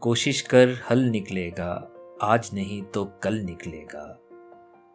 [0.00, 1.90] कोशिश कर हल निकलेगा,
[2.22, 4.20] आज नहीं तो कल निकलेगा।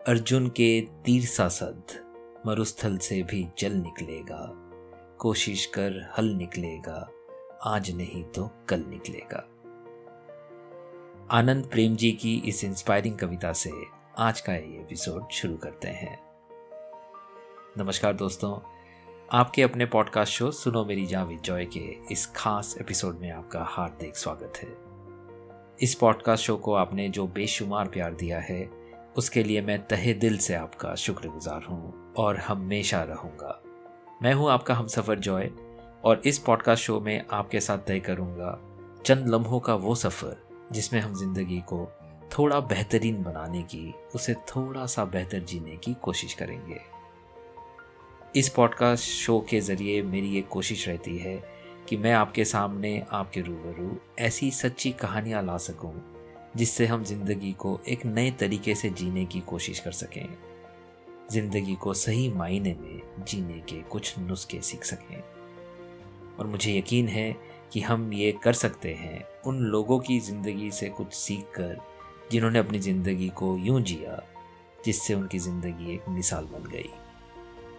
[0.07, 1.83] अर्जुन के तीर सा सद
[2.47, 4.51] मरुस्थल से भी जल निकलेगा।
[5.19, 7.09] कोशिश कर हल निकलेगा,
[7.63, 9.47] आज नहीं तो कल निकलेगा।
[11.31, 13.71] आनंद प्रेम जी की इस इंस्पायरिंग कविता से
[14.17, 16.19] आज का ये एपिसोड शुरू करते हैं।
[17.77, 18.59] नमस्कार दोस्तों,
[19.31, 24.17] आपके अपने पॉडकास्ट शो सुनो मेरी जहाँ जॉय के इस खास एपिसोड में आपका हार्दिक
[24.17, 24.84] स्वागत है।
[25.81, 28.69] इस पॉडकास्ट शो को आपने जो बेशुमार प्यार दिया है,
[29.17, 33.61] उसके लिए मैं तहे दिल से आपका शुक्रगुजार हूँ और हमेशा रहूँगा।
[34.21, 35.51] मैं हूँ आपका हम सफ़र जॉय
[36.05, 38.59] और इस पॉडकास्ट शो में आपके साथ तय करूँगा
[39.05, 40.37] चंद लम्हों का वो सफ़र,
[40.71, 41.91] जिसमें हम ज़िंदगी को
[42.37, 46.81] थोड़ा बेहतरीन बनाने की, उसे थोड़ा सा बेहतर जीने की कोशिश करेंगे।
[48.35, 51.54] इस पॉडकास्ट शो के ज़रिए मेरी ये कोशिश रहती है
[51.89, 55.93] कि मैं आपके सामने आपके रूबरू ऐसी सच्ची कहानियाँ ला सकूँ,
[56.57, 60.27] जिससे हम ज़िंदगी को एक नए तरीके से जीने की कोशिश कर सकें।
[61.31, 65.21] ज़िंदगी को सही मायने में जीने के कुछ नुस्खे सीख सकें।
[66.39, 67.35] और मुझे यकीन है
[67.73, 71.77] कि हम ये कर सकते हैं उन लोगों की ज़िंदगी से कुछ सीख कर
[72.31, 74.21] जिन्होंने अपनी ज़िंदगी को यूँ जिया,
[74.85, 76.89] जिससे उनकी ज़िंदगी एक मिसाल बन गई।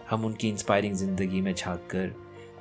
[0.09, 2.13] हम उनकी इंस्पायरिंग ज़िंदगी में झाँक कर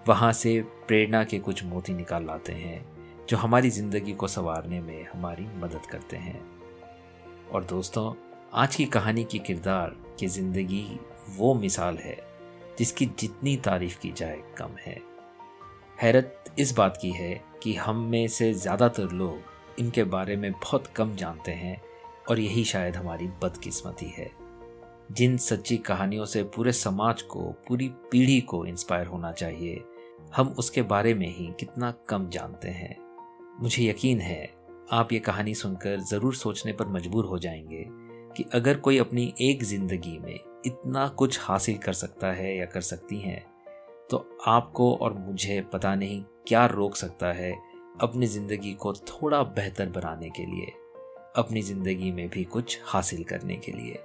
[0.08, 2.84] वहाँ से प्रेरणा के कुछ मोती निकाल लाते हैं,
[3.28, 6.40] जो हमारी ज़िंदगी को संवारने में हमारी मदद करते हैं।
[7.52, 8.12] और दोस्तों,
[8.54, 11.00] आज की कहानी की किरदार की ज़िंदगी
[11.36, 12.16] वो मिसाल है,
[12.78, 15.00] जिसकी जितनी तारीफ़ की जाए कम है।
[16.02, 20.86] हैरत इस बात की है कि हम में से ज़्यादातर लोग इनके बारे में बहुत
[20.86, 21.80] कम जानते हैं
[22.30, 24.30] और यही शायद हमारी बदकिस्मती है।
[25.12, 29.84] जिन सच्ची कहानियों से पूरे समाज को, पूरी पीढ़ी को इंस्पायर होना चाहिए
[30.36, 32.96] हम उसके बारे में ही कितना कम जानते हैं।
[33.60, 34.54] मुझे यकीन है,
[34.92, 37.84] आप ये कहानी सुनकर ज़रूर सोचने पर मजबूर हो जाएँगे
[38.36, 40.34] कि अगर कोई अपनी एक ज़िंदगी में
[40.66, 43.40] इतना कुछ हासिल कर सकता है या कर सकती हैं
[44.10, 47.52] तो आपको और मुझे पता नहीं क्या रोक सकता है
[48.00, 50.66] अपनी ज़िंदगी को थोड़ा बेहतर बनाने के लिए,
[51.36, 53.98] अपनी ज़िंदगी में भी कुछ हासिल करने के लिए।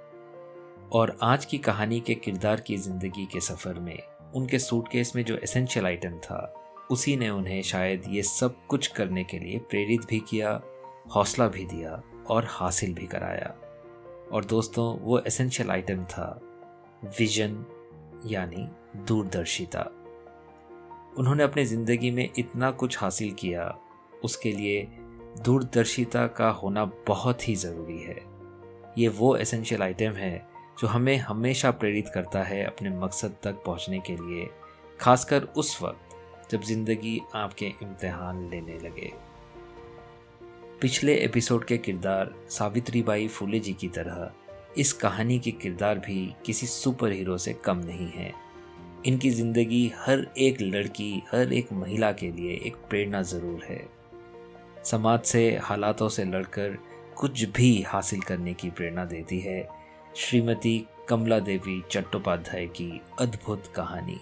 [0.92, 3.98] और आज की कहानी के किरदार की ज़िंदगी के सफ़र में
[4.34, 6.54] उनके सूटकेस में जो एसेंशियल आइटम था,
[6.90, 10.62] उसी ने उन्हें शायद ये सब कुछ करने के लिए प्रेरित भी किया,
[11.14, 13.54] हौसला भी दिया और हासिल भी कराया।
[14.32, 16.40] और दोस्तों, वो एसेंशियल आइटम था
[17.18, 17.64] विजन
[18.26, 19.90] यानी दूरदर्शिता।
[21.18, 23.78] उन्होंने अपनी ज़िंदगी में इतना कुछ हासिल किया,
[24.24, 24.82] उसके लिए
[25.42, 28.20] दूरदर्शिता का होना बहुत ही ज़रूरी है।
[28.98, 30.51] ये वो एसेंशियल आइटम है
[30.82, 34.46] जो हमें हमेशा प्रेरित करता है अपने मकसद तक पहुँचने के लिए,
[35.00, 36.14] खासकर उस वक्त,
[36.50, 39.12] जब ज़िंदगी आपके इम्तिहान लेने लगे।
[40.80, 44.30] पिछले एपिसोड के किरदार सावित्री बाई फूले जी की तरह,
[44.78, 48.32] इस कहानी के किरदार भी किसी सुपर हीरो से कम नहीं है।
[49.06, 53.88] इनकी ज़िंदगी हर एक लड़की, हर एक महिला के लिए एक प्रेरणा ज़रूर है।
[54.84, 56.76] समाज से, हालातों से लड़कर
[57.16, 59.81] कुछ भी हासिल करने की प्रेरणा देती है
[60.16, 64.18] श्रीमती कमला देवी चट्टोपाध्याय की अद्भुत कहानी,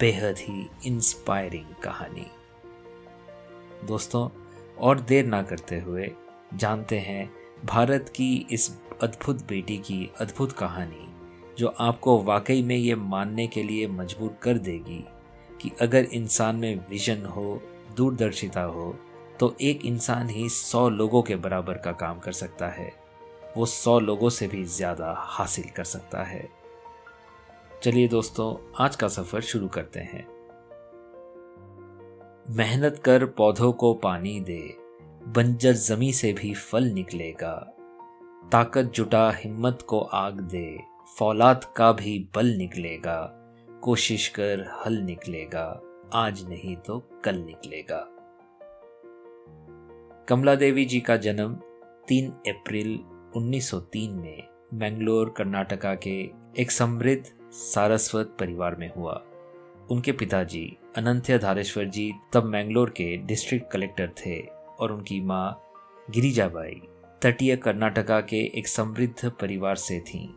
[0.00, 2.26] बेहद ही इंस्पायरिंग कहानी।
[3.86, 4.28] दोस्तों,
[4.78, 6.10] और देर ना करते हुए
[6.54, 7.30] जानते हैं
[7.64, 8.70] भारत की इस
[9.02, 11.06] अद्भुत बेटी की अद्भुत कहानी,
[11.58, 15.04] जो आपको वाकई में ये मानने के लिए मजबूर कर देगी
[15.60, 17.62] कि अगर इंसान में विजन हो,
[17.96, 18.96] दूरदर्शिता हो
[19.40, 23.01] तो एक इंसान ही सौ लोगों के बराबर का काम कर सकता है।
[23.56, 26.48] वो सौ लोगों से भी ज़्यादा हासिल कर सकता है।
[27.82, 28.54] चलिए दोस्तों,
[28.84, 30.26] आज का सफ़र शुरू करते हैं।
[32.50, 34.62] मेहनत कर पौधों को पानी दे,
[35.26, 37.54] बंजर जमी से भी फल निकलेगा।
[38.52, 40.78] ताकत जुटा हिम्मत को आग दे,
[41.18, 43.20] फौलाद का भी बल निकलेगा।
[43.82, 45.82] कोशिश कर हल निकलेगा,
[46.14, 48.04] आज नहीं तो कल निकलेगा।
[50.28, 51.54] कमला देवी जी का जन्म
[52.08, 52.98] 3 अप्रैल
[53.36, 54.42] 1903 में
[54.74, 59.22] मैंगलोर कर्नाटका के एक समृद्ध सारस्वत परिवार में हुआ।
[59.90, 64.40] उनके पिताजी अनंत्य धारेश्वर जी तब मैंगलोर के डिस्ट्रिक्ट कलेक्टर थे
[64.80, 65.62] और उनकी माँ
[66.10, 66.82] गिरिजाबाई
[67.22, 70.28] तटीय कर्नाटका के एक समृद्ध परिवार से थीं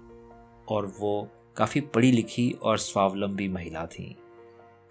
[0.69, 4.13] और वो काफ़ी पढ़ी लिखी और स्वावलंबी महिला थीं।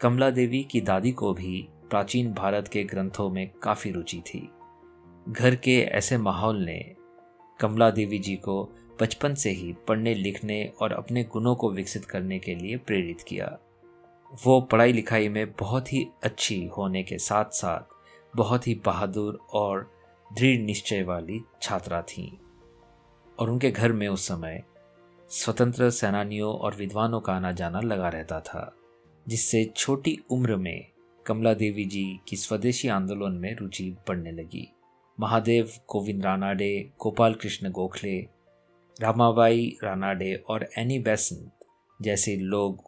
[0.00, 4.48] कमला देवी की दादी को भी प्राचीन भारत के ग्रंथों में काफ़ी रुचि थी।
[5.28, 6.96] घर के ऐसे माहौल ने
[7.60, 8.70] कमला देवी जी को
[9.00, 13.58] बचपन से ही पढ़ने, लिखने और अपने गुणों को विकसित करने के लिए प्रेरित किया।
[14.46, 17.94] वो पढ़ाई लिखाई में बहुत ही अच्छी होने के साथ साथ
[18.36, 19.90] बहुत ही बहादुर और
[20.38, 22.30] दृढ़ निश्चय वाली छात्रा थीं।
[23.38, 24.62] और उनके घर में उस समय
[25.30, 28.76] स्वतंत्र सेनानियों और विद्वानों का आना जाना लगा रहता था,
[29.28, 30.86] जिससे छोटी उम्र में
[31.26, 34.72] कमला देवी जी की स्वदेशी आंदोलन में रुचि बढ़ने लगी।
[35.19, 38.19] महादेव गोविंद रानाडे, गोपाल कृष्ण गोखले,
[39.00, 41.66] रामाबाई रानाडे और एनी बेसंत
[42.02, 42.82] जैसे लोग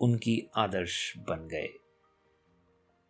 [0.00, 1.68] उनकी आदर्श बन गए।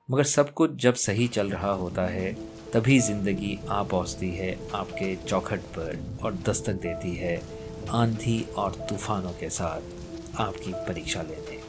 [0.09, 2.33] मगर सब कुछ जब सही चल रहा होता है,
[2.73, 7.37] तभी ज़िंदगी आ पहुँचती है, आपके चौखट पर और दस्तक देती है,
[7.91, 11.61] आंधी और तूफानों के साथ आपकी परीक्षा लेने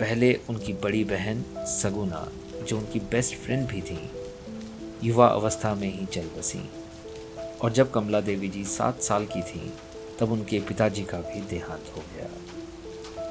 [0.00, 2.28] पहले उनकी बड़ी बहन सगुना,
[2.68, 3.98] जो उनकी बेस्ट फ्रेंड भी थी
[5.04, 6.68] युवा अवस्था में ही चल बसी।
[7.62, 9.72] और जब कमला देवी जी सात साल की थी,
[10.20, 12.30] तब उनके पिताजी का भी देहांत हो गया।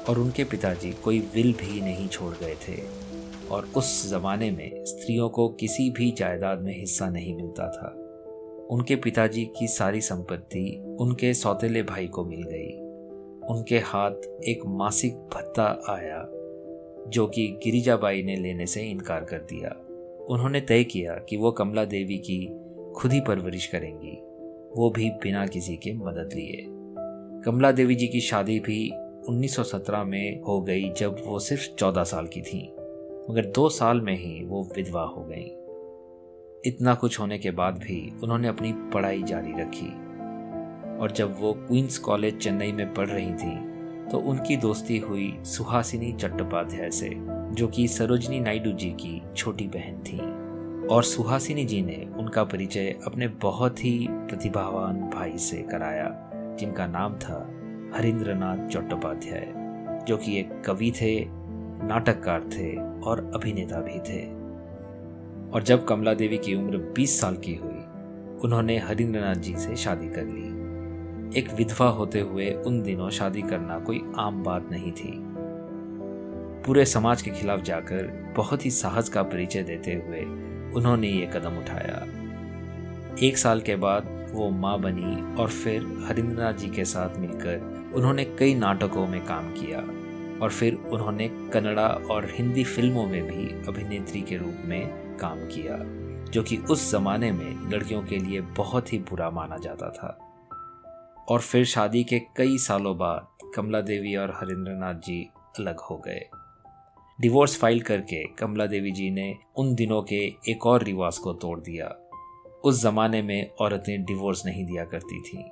[0.08, 3.08] और उनके पिताजी कोई विल भी नहीं छोड़ गए थे।
[3.50, 8.04] और उस ज़माने में स्त्रियों को किसी भी जायदाद में हिस्सा नहीं मिलता था।
[8.70, 12.76] उनके पिताजी की सारी संपत्ति उनके सौतेले भाई को मिल गई।
[13.54, 16.28] उनके हाथ एक मासिक भत्ता आया,
[17.10, 19.87] जो कि गिरिजाबाई ने लेने से इनकार कर दिया।
[20.28, 22.60] उन्होंने तय किया कि वो कमला देवी की
[22.92, 24.18] खुद ही परवरिश करेंगी।
[24.76, 26.66] वो भी बिना किसी के मदद लिए।
[27.44, 28.90] कमला देवी जी की शादी भी
[29.28, 32.72] 1917 में हो गई, जब वो सिर्फ़ 14 साल की थी।
[33.30, 35.44] मगर दो साल में ही वो विधवा हो गई।
[36.70, 40.08] इतना कुछ होने के बाद भी उन्होंने अपनी पढ़ाई जारी रखी।
[40.98, 43.68] और जब वो क्वींस कॉलेज चेन्नई में पढ़ रही थी
[44.08, 49.98] तो उनकी दोस्ती हुई सुहासिनी चट्टोपाध्याय से। जो कि सरोजनी नायडू जी की छोटी बहन
[49.98, 50.48] थी।
[50.86, 57.14] और सुहासिनी जी ने उनका परिचय अपने बहुत ही प्रतिभावान भाई से कराया, जिनका नाम
[57.14, 57.50] था
[57.94, 59.52] हरिंद्रनाथ चट्टोपाध्याय,
[60.08, 61.24] जो कि एक कवि थे,
[61.84, 64.26] नाटककार थे और अभिनेता भी थे।
[65.50, 67.78] और जब कमला देवी की उम्र 20 साल की हुई,
[68.44, 70.68] उन्होंने हरिंद्रनाथ जी से शादी कर ली।
[71.38, 75.37] एक विधवा होते हुए उन दिनों शादी करना कोई आम बात नहीं थी।
[76.66, 78.06] पूरे समाज के खिलाफ जाकर
[78.36, 80.20] बहुत ही साहस का परिचय देते हुए
[80.72, 82.06] उन्होंने ये कदम उठाया।
[83.26, 88.24] एक साल के बाद वो माँ बनी और फिर हरिंद्रनाथ जी के साथ मिलकर उन्होंने
[88.24, 89.78] कई नाटकों में काम किया
[90.42, 95.76] और फिर उन्होंने कन्नड़ा और हिंदी फ़िल्मों में भी अभिनेत्री के रूप में काम किया,
[96.30, 100.18] जो कि उस जमाने में लड़कियों के लिए बहुत ही बुरा माना जाता था।
[101.28, 106.30] और फिर शादी के कई सालों बाद कमला देवी और हरिंद्रनाथ जी अलग हो गए।
[107.18, 110.16] डिवोर्स फ़ाइल करके कमला देवी जी ने उन दिनों के
[110.48, 111.86] एक और रिवाज को तोड़ दिया।
[112.64, 115.44] उस जमाने में औरतें डिवोर्स नहीं दिया करती थीं,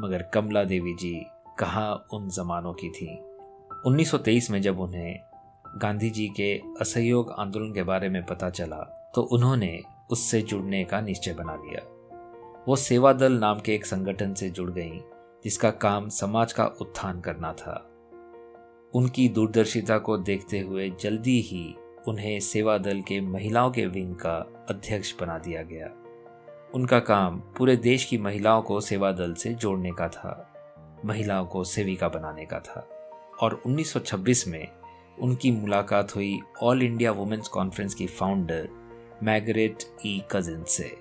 [0.00, 1.14] मगर कमला देवी जी
[1.58, 3.08] कहाँ उन जमानों की थी?
[3.86, 5.18] 1923 में जब उन्हें
[5.76, 8.82] गांधी जी के असहयोग आंदोलन के बारे में पता चला
[9.14, 9.78] तो उन्होंने
[10.10, 11.86] उससे जुड़ने का निश्चय बना लिया।
[12.68, 15.00] वो सेवा दल नाम के एक संगठन से जुड़ गईं,
[15.44, 17.88] जिसका काम समाज का उत्थान करना था।
[18.94, 21.74] उनकी दूरदर्शिता को देखते हुए जल्दी ही
[22.08, 25.90] उन्हें सेवा दल के महिलाओं के विंग का अध्यक्ष बना दिया गया।
[26.74, 30.52] उनका काम पूरे देश की महिलाओं को सेवा दल से जोड़ने का था,
[31.04, 32.88] महिलाओं को सेविका बनाने का था
[33.40, 34.68] और 1926 में
[35.18, 38.68] उनकी मुलाकात हुई ऑल इंडिया वुमेन्स कॉन्फ्रेंस की फाउंडर
[39.22, 40.96] मैगरेट ई कजिन से।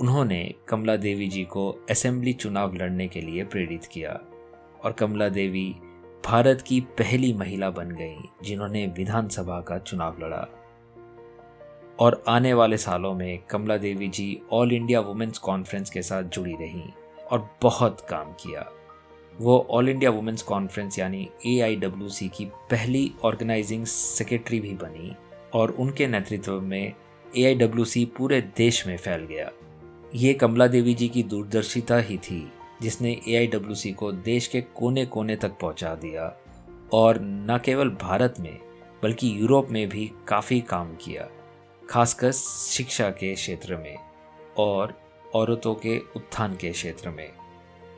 [0.00, 4.20] उन्होंने कमला देवी जी को असेंबली चुनाव लड़ने के लिए प्रेरित किया
[4.84, 5.74] और कमला देवी
[6.26, 10.48] भारत की पहली महिला बन गई, जिन्होंने विधानसभा का चुनाव लड़ा।
[12.00, 16.52] और आने वाले सालों में Kamala Devi ji all India women's conference के साथ जुड़ी
[16.52, 16.88] रहीं
[17.32, 18.72] और बहुत काम किया।
[19.40, 25.16] वो ऑल इंडिया वुमेन्स कॉन्फ्रेंस यानी एआईडब्ल्यूसी की पहली ऑर्गेनाइजिंग सेक्रेटरी भी बनी
[25.54, 26.92] और उनके नेतृत्व में
[27.36, 29.50] AIWC पूरे देश में फैल गया।
[30.14, 35.36] ये कमला देवी जी की दूरदर्शिता ही थी। जिसने एआईडब्ल्यूसी को देश के कोने कोने
[35.36, 36.36] तक पहुँचा दिया
[36.92, 38.58] और न केवल भारत में,
[39.02, 41.28] बल्कि यूरोप में भी काफ़ी काम किया,
[41.90, 43.96] खासकर शिक्षा के क्षेत्र में
[44.58, 45.00] और
[45.34, 47.32] औरतों के उत्थान के क्षेत्र में।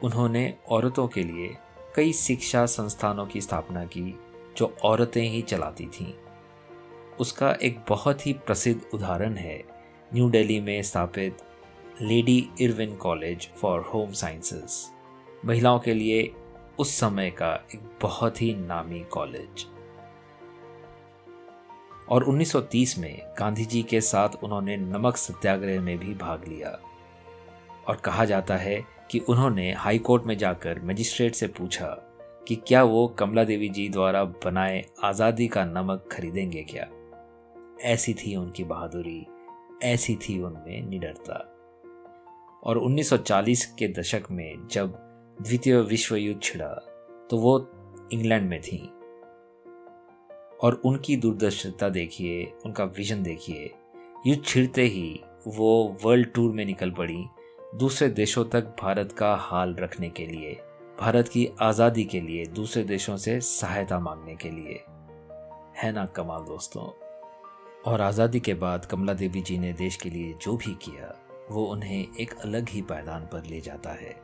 [0.03, 1.57] उन्होंने औरतों के लिए
[1.97, 4.19] कई शिक्षा संस्थानों की स्थापना की,
[4.57, 6.13] जो औरतें ही चलाती थीं।
[7.21, 9.63] उसका एक बहुत ही प्रसिद्ध उदाहरण है,
[10.15, 11.39] न्यू दिल्ली में स्थापित
[12.03, 14.93] Lady Irwin College for Home Sciences.
[15.45, 16.35] महिलाओं के लिए
[16.79, 19.67] उस समय का एक बहुत ही नामी कॉलेज।
[22.09, 26.81] और 1930 में गांधी जी के साथ उन्होंने नमक सत्याग्रह में भी भाग लिया।
[27.89, 31.87] और कहा जाता है कि उन्होंने हाई कोर्ट में जाकर मजिस्ट्रेट से पूछा
[32.49, 36.89] कि क्या वो कमला देवी जी द्वारा बनाए आज़ादी का नमक खरीदेंगे क्या?
[37.81, 39.27] ऐसी थी उनकी बहादुरी,
[39.83, 41.51] ऐसी थी उनमें निडरता।
[42.65, 44.93] और 1940 के दशक में जब
[45.43, 46.69] द्वितीय विश्व युद्ध छिड़ा
[47.31, 47.71] तो वो
[48.13, 48.89] इंग्लैंड में थी।
[50.63, 53.75] और उनकी दूरदर्शिता देखिए, उनका विजन देखिए,
[54.27, 57.25] युद्ध छिड़ते ही वो वर्ल्ड टूर में निकल पड़ी,
[57.75, 60.61] दूसरे देशों तक भारत का हाल रखने के लिए,
[61.01, 64.85] भारत की आज़ादी के लिए, दूसरे देशों से सहायता मांगने के लिए।
[65.77, 66.87] है ना कमाल दोस्तों?
[67.91, 71.65] और आज़ादी के बाद कमला देवी जी ने देश के लिए जो भी किया वो
[71.65, 74.15] उन्हें एक अलग ही पायदान पर ले जाता है।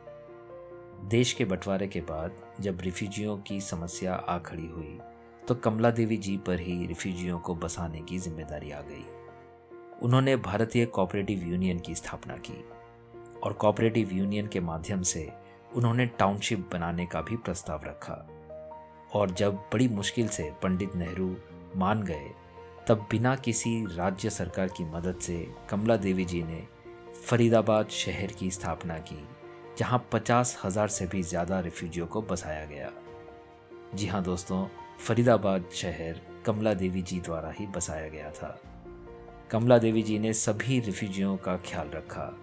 [1.09, 4.99] देश के बंटवारे के बाद जब रिफ्यूजियों की समस्या आ खड़ी हुई
[5.47, 9.05] तो कमला देवी जी पर ही रिफ्यूजियों को बसाने की ज़िम्मेदारी आ गई।
[10.01, 12.63] उन्होंने भारतीय कोऑपरेटिव यूनियन की स्थापना की
[13.43, 15.29] और कोऑपरेटिव यूनियन के माध्यम से
[15.75, 18.27] उन्होंने टाउनशिप बनाने का भी प्रस्ताव रखा।
[19.13, 21.35] और जब बड़ी मुश्किल से पंडित नेहरू
[21.75, 22.29] मान गए,
[22.87, 26.61] तब बिना किसी राज्य सरकार की मदद से कमला देवी जी ने
[27.15, 29.27] फरीदाबाद शहर की स्थापना की,
[29.77, 32.91] जहाँ पचास हज़ार से भी ज़्यादा रिफ्यूजियों को बसाया गया।
[33.95, 34.67] जी हाँ दोस्तों,
[34.99, 38.61] फरीदाबाद शहर कमला देवी जी द्वारा ही बसाया गया था।
[39.51, 42.37] कमला देवी जी ने सभी रिफ्यूजियों का ख्याल रखा।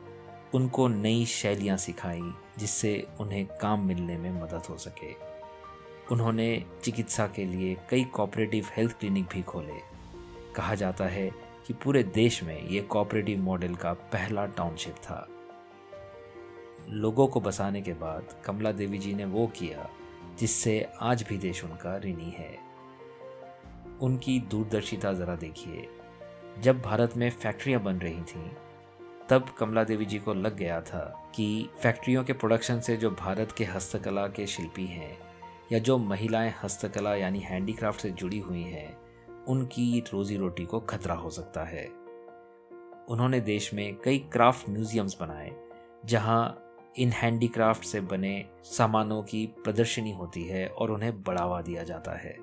[0.55, 5.13] उनको नई शैलियाँ सिखाई, जिससे उन्हें काम मिलने में मदद हो सके।
[6.13, 9.81] उन्होंने चिकित्सा के लिए कई कोऑपरेटिव हेल्थ क्लिनिक भी खोले।
[10.57, 15.29] कहा जाता है कि पूरे देश में ये कोऑपरेटिव मॉडल का पहला टाउनशिप था।
[16.89, 19.91] लोगों को बसाने के बाद कमला देवी जी ने वो किया,
[20.39, 22.59] जिससे आज भी देश उनका ऋणी है।
[24.01, 25.89] उनकी दूरदर्शिता ज़रा देखिए।
[26.61, 28.51] जब भारत में फैक्ट्रियाँ बन रही थीं,
[29.29, 33.53] तब कमला देवी जी को लग गया था कि फैक्ट्रियों के प्रोडक्शन से जो भारत
[33.53, 35.19] के हस्तकला के शिल्पी हैं,
[35.73, 39.08] या जो महिलाएँ हस्तकला यानी हैंडीक्राफ्ट से जुड़ी हुई हैं
[39.49, 41.87] उनकी रोजी रोटी को खतरा हो सकता है।
[43.09, 45.51] उन्होंने देश में कई क्राफ्ट म्यूजियम्स बनाए,
[46.07, 46.65] जहाँ
[46.99, 52.37] इन हैंडीक्राफ्ट से बने सामानों की प्रदर्शनी होती है और उन्हें बढ़ावा दिया जाता है।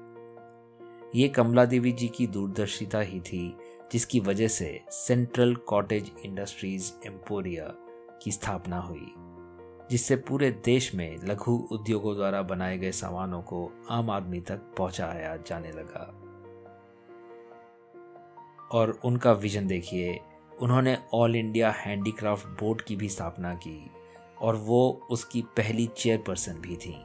[1.15, 3.57] ये कमला देवी जी की दूरदर्शिता ही थी,
[3.91, 7.65] जिसकी वजह से सेंट्रल कॉटेज इंडस्ट्रीज़ एम्पोरिया
[8.23, 9.13] की स्थापना हुई,
[9.89, 15.35] जिससे पूरे देश में लघु उद्योगों द्वारा बनाए गए सामानों को आम आदमी तक पहुँचाया
[15.37, 16.24] जाने लगा।
[18.71, 20.19] और उनका विजन देखिए,
[20.61, 23.91] उन्होंने ऑल इंडिया हैंडीक्राफ्ट बोर्ड की भी स्थापना की
[24.41, 27.03] और वो उसकी पहली चेयरपर्सन भी थी।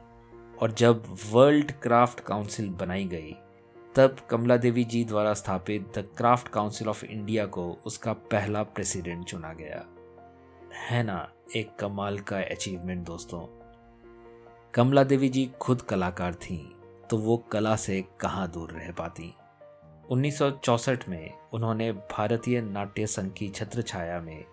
[0.62, 3.36] और जब वर्ल्ड क्राफ्ट काउंसिल बनाई गई,
[3.94, 9.24] तब कमला देवी जी द्वारा स्थापित the Craft Council of India को उसका पहला प्रेसिडेंट
[9.24, 9.86] चुना गया।
[10.74, 13.46] है ना, एक कमाल का अचीवमेंट दोस्तों।
[14.74, 16.66] कमला देवी जी खुद कलाकार थीं
[17.10, 19.34] तो वो कला से कहाँ दूर रह पाती?
[20.10, 24.44] 1964 में उन्होंने भारतीय नाट्य संघ की छत्र छाया में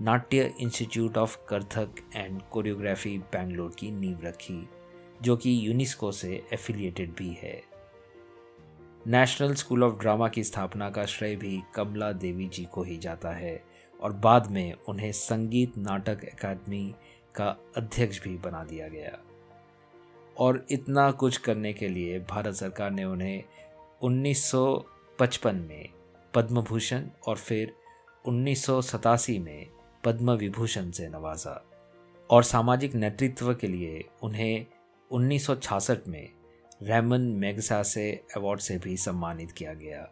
[0.00, 4.68] Natya Institute of Kathak and Choreography Bangalore की नींव रखी,
[5.22, 7.62] जो कि यूनेस्को से एफिलिएटेड भी है।
[9.06, 13.30] नेशनल स्कूल ऑफ़ ड्रामा की स्थापना का श्रेय भी कमला देवी जी को ही जाता
[13.30, 13.64] है
[14.00, 16.94] और बाद में उन्हें संगीत नाटक अकादमी
[17.34, 19.18] का अध्यक्ष भी बना दिया गया।
[20.38, 23.44] और इतना कुछ करने के लिए भारत सरकार ने उन्हें
[25.20, 25.88] 1955 में
[26.34, 27.74] पद्म भूषण और फिर
[28.26, 29.66] उन्नीस सौ सतासी में
[30.04, 31.66] पद्म विभूषण से नवाजा
[32.30, 34.66] और सामाजिक नेतृत्व के लिए उन्हें
[35.12, 36.28] 1966 में
[36.82, 40.10] रेमन मैगसासे अवार्ड से भी सम्मानित किया गया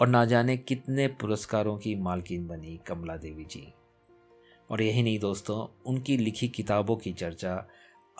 [0.00, 3.74] और ना जाने कितने पुरस्कारों की मालकिन बनी कमला देवी जी।
[4.70, 7.68] और यही नहीं दोस्तों, उनकी लिखी किताबों की चर्चा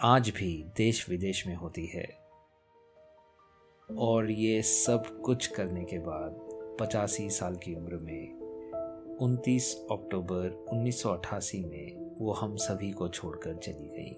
[0.03, 2.24] आज भी देश विदेश में होती है।
[3.99, 6.39] और ये सब कुछ करने के बाद
[6.81, 8.39] पचासी साल की उम्र में
[9.21, 14.11] 29 अक्टूबर 1988 में वो हम सभी को छोड़कर चली गई।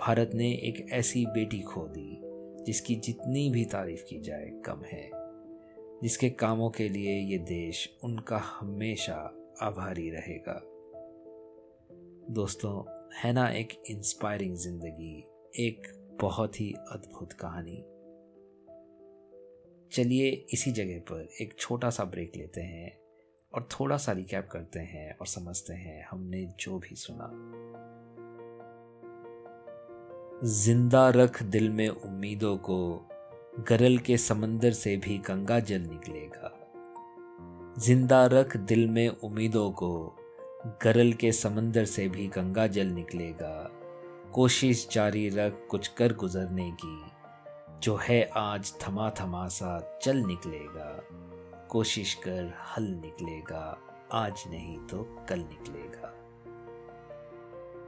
[0.00, 2.20] भारत ने एक ऐसी बेटी खो दी,
[2.64, 5.10] जिसकी जितनी भी तारीफ़ की जाए कम है,
[6.02, 10.60] जिसके कामों के लिए ये देश उनका हमेशा आभारी रहेगा।
[12.30, 15.24] दोस्तों, है ना एक इंस्पायरिंग ज़िंदगी,
[15.58, 15.82] एक
[16.20, 17.84] बहुत ही अद्भुत कहानी।
[19.92, 22.98] चलिए इसी जगह पर एक छोटा सा ब्रेक लेते हैं
[23.54, 27.28] और थोड़ा सा रिकैप करते हैं और समझते हैं हमने जो भी सुना।
[30.44, 33.08] ज़िंदा रख दिल में उम्मीदों को,
[33.68, 36.58] गरल के समंदर से भी गंगा जल निकलेगा।
[37.78, 40.16] ज़िंदा रख दिल में उम्मीदों को,
[40.82, 43.70] गरल के समंदर से भी गंगा जल निकलेगा।
[44.34, 47.11] कोशिश जारी रख कुछ कर गुजरने की
[47.82, 51.02] जो है आज थमा थमा सा चल निकलेगा,
[51.68, 53.78] कोशिश कर हल निकलेगा,
[54.12, 56.12] आज नहीं तो कल निकलेगा।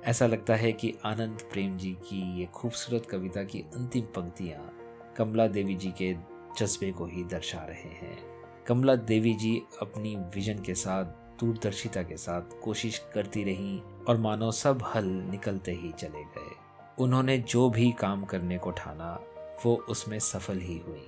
[0.05, 4.79] ऐसा लगता है कि आनंद प्रेम जी की ये खूबसूरत कविता की अंतिम पंक्तियाँ
[5.17, 6.17] कमला देवी जी के
[6.59, 8.19] जज्बे को ही दर्शा रहे हैं।
[8.67, 11.05] कमला देवी जी अपनी विजन के साथ,
[11.41, 16.57] दूरदर्शिता के साथ कोशिश करती रहीं और मानो सब हल निकलते ही चले गए।
[16.99, 19.21] उन्होंने जो भी काम करने को ठाना
[19.65, 21.07] वो उसमें सफल ही हुई।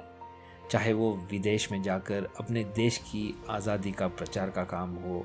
[0.70, 5.24] चाहे वो विदेश में जाकर अपने देश की आज़ादी का प्रचार का काम हो,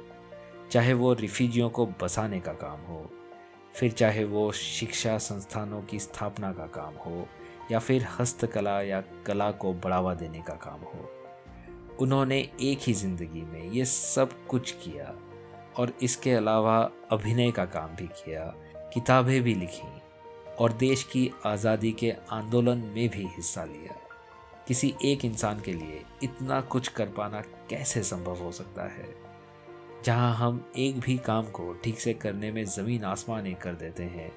[0.72, 3.06] चाहे वो रिफ्यूजियों को बसाने का काम हो,
[3.76, 7.28] फिर चाहे वो शिक्षा संस्थानों की स्थापना का काम हो,
[7.72, 11.10] या फिर हस्तकला या कला को बढ़ावा देने का काम हो,
[12.00, 15.14] उन्होंने एक ही ज़िंदगी में ये सब कुछ किया
[15.78, 16.80] और इसके अलावा
[17.12, 18.46] अभिनय का काम भी किया,
[18.94, 19.88] किताबें भी लिखी
[20.60, 23.96] और देश की आज़ादी के आंदोलन में भी हिस्सा लिया।
[24.68, 29.08] किसी एक इंसान के लिए इतना कुछ कर पाना कैसे संभव हो सकता है?
[30.06, 34.04] जहाँ हम एक भी काम को ठीक से करने में ज़मीन आसमान एक कर देते
[34.04, 34.32] हैं,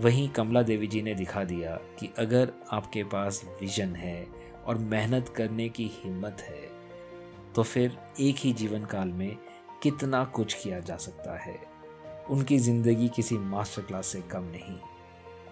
[0.00, 4.26] वहीं कमला देवी जी ने दिखा दिया कि अगर आपके पास विजन है
[4.66, 6.70] और मेहनत करने की हिम्मत है
[7.54, 9.36] तो फिर एक ही जीवन काल में
[9.82, 11.58] कितना कुछ किया जा सकता है?
[12.30, 14.76] उनकी ज़िंदगी किसी मास्टर क्लास से कम नहीं।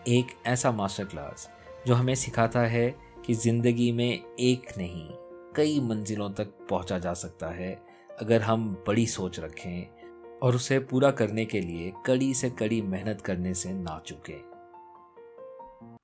[0.09, 1.49] एक ऐसा मास्टर क्लास
[1.87, 2.89] जो हमें सिखाता है
[3.27, 4.09] कि ज़िंदगी में
[4.41, 5.09] एक नहीं,
[5.57, 7.73] कई मंजिलों तक पहुँचा जा सकता है,
[8.21, 13.21] अगर हम बड़ी सोच रखें और उसे पूरा करने के लिए कड़ी से कड़ी मेहनत
[13.21, 14.37] करने से ना चुके।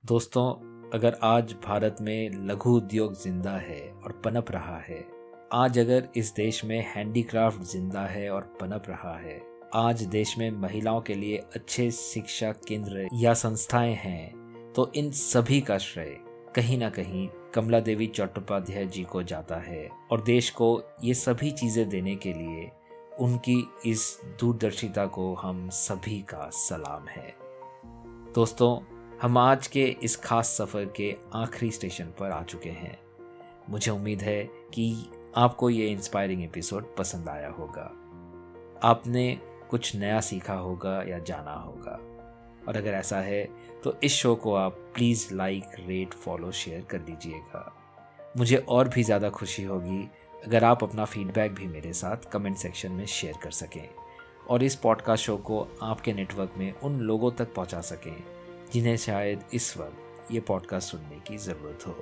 [0.05, 0.51] दोस्तों,
[0.89, 5.03] अगर आज भारत में लघु उद्योग ज़िंदा है और पनप रहा है,
[5.53, 10.51] आज अगर इस देश में हैंडीक्राफ्ट ज़िंदा है और पनप रहा है आज देश में
[10.51, 14.33] महिलाओं के लिए अच्छे शिक्षा केंद्र या संस्थाएँ हैं
[14.75, 16.17] तो इन सभी का श्रेय
[16.55, 21.51] कहीं ना कहीं कमला देवी चट्टोपाध्याय जी को जाता है। और देश को ये सभी
[21.51, 22.71] चीज़ें देने के लिए
[23.19, 27.35] उनकी इस दूरदर्शिता को हम सभी का सलाम है।
[28.35, 28.79] दोस्तों,
[29.21, 32.99] हम आज के इस खास सफ़र के आखिरी स्टेशन पर आ चुके हैं।
[33.69, 38.03] मुझे उम्मीद है कि आपको ये इंस्पायरिंग एपिसोड पसंद आया होगा।
[38.83, 41.99] आपने कुछ नया सीखा होगा या जाना होगा।
[42.67, 43.43] और अगर ऐसा है
[43.83, 47.73] तो इस शो को आप please like, rate, follow, share कर दीजिएगा।
[48.37, 50.07] मुझे और भी ज़्यादा खुशी होगी
[50.45, 53.87] अगर आप अपना फीडबैक भी मेरे साथ कमेंट सेक्शन में शेयर कर सकें
[54.49, 58.15] और इस पॉडकास्ट शो को आपके नेटवर्क में उन लोगों तक पहुँचा सकें
[58.73, 61.95] जिन्हें शायद इस वक्त ये पॉडकास्ट सुनने की ज़रूरत हो।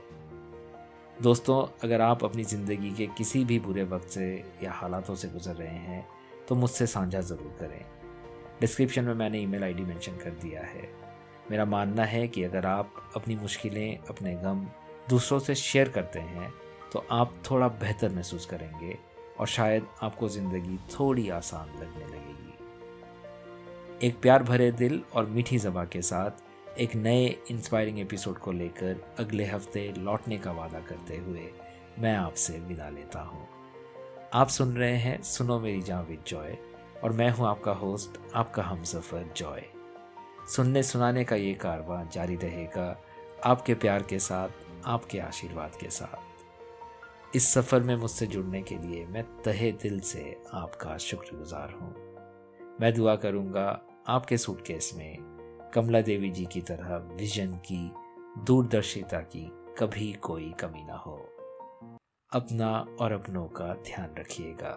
[1.21, 4.27] दोस्तों, अगर आप अपनी ज़िंदगी के किसी भी बुरे वक्त से
[4.63, 6.07] या हालातों से गुजर रहे हैं
[6.47, 7.85] तो मुझसे साझा ज़रूर करें।
[8.61, 10.89] डिस्क्रिप्शन में मैंने ईमेल आईडी मेंशन कर दिया है।
[11.51, 14.65] मेरा मानना है कि अगर आप अपनी मुश्किलें, अपने गम
[15.09, 16.51] दूसरों से शेयर करते हैं
[16.93, 18.97] तो आप थोड़ा बेहतर महसूस करेंगे
[19.39, 22.53] और शायद आपको ज़िंदगी थोड़ी आसान लगने लगेगी।
[24.07, 29.01] एक प्यार भरे दिल और मीठी जबा के साथ एक नए इंस्पायरिंग एपिसोड को लेकर
[29.19, 31.49] अगले हफ़्ते लौटने का वादा करते हुए
[31.99, 33.47] मैं आपसे विदा लेता हूँ।
[34.33, 36.57] आप सुन रहे हैं सुनो मेरी जहाँ विद जॉय
[37.03, 39.63] और मैं हूँ आपका होस्ट, आपका हम सफ़र जॉय।
[40.47, 43.01] सुनने सुनाने का ये कारवां जारी रहेगा
[43.43, 44.49] आपके प्यार के साथ,
[44.85, 50.35] आपके आशीर्वाद के साथ। इस सफ़र में मुझसे जुड़ने के लिए मैं तहे दिल से
[50.53, 51.95] आपका शुक्रगुजार हूँ।
[52.81, 55.17] मैं दुआ करूँगा आपके सूटकेस में
[55.73, 57.91] कमला देवी जी की तरह विजन की,
[58.43, 61.34] दूरदर्शिता की कभी कोई कमी ना हो।
[62.31, 64.69] अपना और अपनों का ध्यान रखिएगा।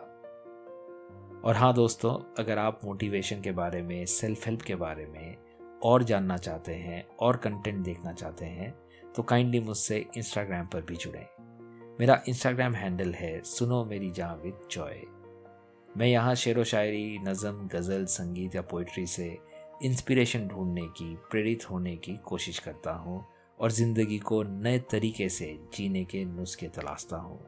[1.45, 6.03] और हाँ दोस्तों, अगर आप मोटिवेशन के बारे में सेल्फ हेल्प के बारे में और
[6.03, 8.71] जानना चाहते हैं, और कंटेंट देखना चाहते हैं
[9.15, 14.69] तो काइंडली मुझसे इंस्टाग्राम पर भी जुड़ें। मेरा इंस्टाग्राम हैंडल है सुनो मेरी जहाँ विद
[14.71, 15.03] जॉय
[15.89, 19.37] मैं यहाँ शेर व शायरी, नज़म, गज़ल, संगीत या पोइट्री से
[19.83, 23.25] इंस्पिरेशन ढूँढने की, प्रेरित होने की कोशिश करता हूँ।
[23.61, 27.41] और ज़िंदगी को नए तरीके से जीने के नुस्खे तलाशता हूँ।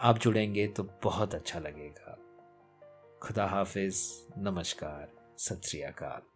[0.00, 2.16] आप जुड़ेंगे तो बहुत अच्छा लगेगा।
[3.22, 4.02] खुदा हाफिज।
[4.38, 6.29] नमस्कार। सत श्री अकाल।